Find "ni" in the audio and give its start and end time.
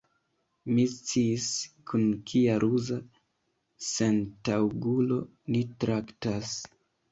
5.55-5.65